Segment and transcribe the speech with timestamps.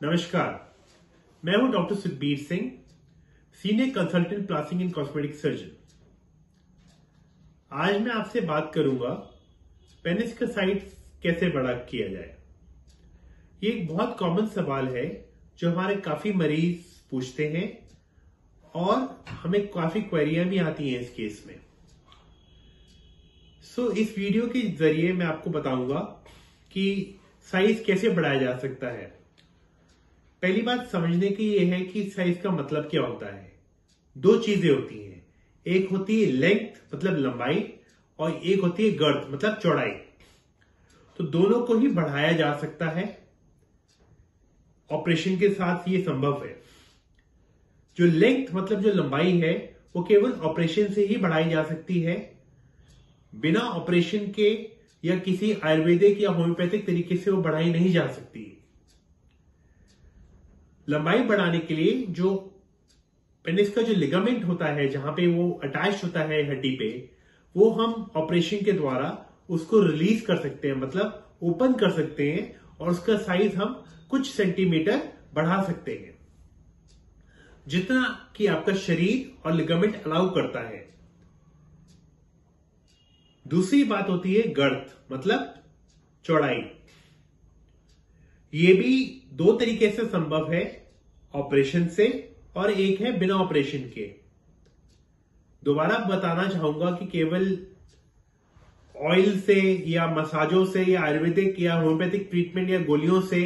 [0.00, 0.74] नमस्कार।
[1.42, 2.70] मैं हूँ doctor Sukhbir Singh
[3.58, 5.70] senior consultant plastic and cosmetic surgeon.
[7.74, 9.10] आज मैं आपसे बात करूँगा
[10.04, 10.82] पेनिस का साइज़
[11.22, 12.36] कैसे बड़ा किया जाए।
[13.62, 15.06] ये एक बहुत कॉमन सवाल है
[15.58, 17.66] जो हमारे काफ़ी मरीज़ पूछते हैं
[18.74, 21.58] और हमें काफ़ी क्वेरियाँ भी आती हैं इस केस में।
[23.64, 26.00] सो so, इस वीडियो के ज़रिए मैं आपको बताऊँगा
[26.72, 27.18] कि
[27.48, 29.14] साइज़ कैसे बढ़ाया जा सकता है।
[30.46, 33.52] पहली बात समझने की यह है कि साइज़ का मतलब क्या होता है।
[34.18, 35.26] दो चीज़ें होती हैं।
[35.66, 37.72] एक होती है लेंथ मतलब लंबाई,
[38.18, 39.90] और एक होती है गर्द मतलब चौड़ाई।
[41.18, 43.18] तो दोनों को ही बढ़ाया जा सकता है।
[44.90, 46.62] ऑपरेशन के साथ ये संभव है।
[47.96, 52.38] जो लेंथ मतलब जो लंबाई है, वो केवल ऑपरेशन से ही बढ़ाई जा सकती है।
[53.34, 54.70] बिना ऑपरेशन के
[55.04, 58.45] या किसी आयुर्वेदिक या होम्योपैथिक तरीके से वो बढ़ाई नहीं जा सकती।
[60.88, 62.34] लंबाई बढ़ाने के लिए जो
[63.44, 67.10] पेनिस का जो लिगामेंट होता है, जहाँ पे वो अटैच होता है हड्डी पे,
[67.56, 72.60] वो हम ऑपरेशन के द्वारा उसको रिलीज़ कर सकते हैं मतलब ओपन कर सकते हैं
[72.80, 76.18] और उसका साइज़ हम कुछ सेंटीमीटर बढ़ा सकते हैं।
[77.68, 80.94] जितना कि आपका शरीर और लिगामेंट अलाउ करता है।
[83.48, 85.62] दूसरी बात होती है गर्थ मतलब
[86.24, 86.75] चौड़ाई।
[88.52, 88.92] ये भी
[89.32, 90.64] दो तरीके से संभव है
[91.34, 92.06] ऑपरेशन से
[92.56, 94.10] और एक है बिना ऑपरेशन के।
[95.62, 97.58] दोबारा बताना चाहूँगा कि केवल
[98.94, 103.42] ऑयल से या मसाजों से या आयुर्वेदिक या होम्योपैथिक ट्रीटमेंट या गोलियों से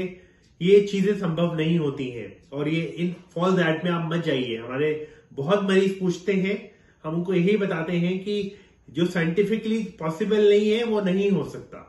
[0.61, 4.57] ये चीज़ें संभव नहीं होती हैं। और ये इन फॉल दैट में आप मत जाइए।
[4.57, 4.91] हमारे
[5.33, 6.57] बहुत मरीज़ पूछते हैं,
[7.05, 8.57] हम उनको यही बताते हैं कि
[8.89, 11.80] जो साइंटिफिकली पॉसिबल नहीं है वो नहीं हो सकता।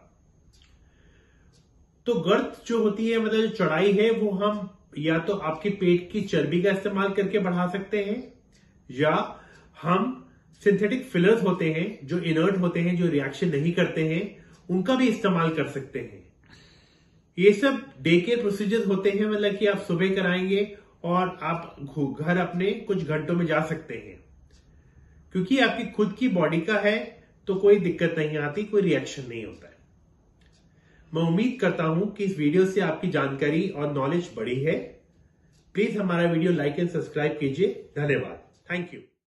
[2.06, 6.12] तो गर्त जो होती है मतलब जो चौड़ाई है, वो हम या तो आपके पेट
[6.12, 8.34] की चर्बी का इस्तेमाल करके बढ़ा सकते हैं,
[8.92, 9.42] या
[9.82, 10.18] हम
[10.64, 15.08] सिंथेटिक फिलर्स होते हैं, जो इनर्ट होते हैं, जो रिएक्शन नहीं करते हैं, उनका भी
[15.08, 16.23] इस्तेमाल कर सकते हैं।
[17.38, 21.76] ये सब डे के प्रोसीजर होते हैं मतलब कि आप सुबह कराएँगे और आप
[22.22, 24.20] घर अपने कुछ घंटों में जा सकते हैं।
[25.32, 29.45] क्योंकि आपकी खुद की बॉडी का है तो कोई दिक्कत नहीं आती, कोई रिएक्शन नहीं
[29.45, 29.80] होता है।
[31.11, 34.76] मैं उम्मीद करता हूँ कि इस वीडियो से आपकी जानकारी और नॉलेज बढ़ी है।
[35.76, 37.67] प्लीज़ हमारा वीडियो लाइक एंड सब्सक्राइब कीजिए।
[37.98, 38.99] धन्यवाद। Thank you